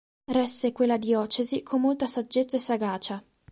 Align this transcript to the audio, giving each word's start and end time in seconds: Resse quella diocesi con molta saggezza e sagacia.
Resse 0.31 0.71
quella 0.71 0.97
diocesi 0.97 1.61
con 1.61 1.81
molta 1.81 2.07
saggezza 2.07 2.57
e 2.57 2.59
sagacia. 2.59 3.23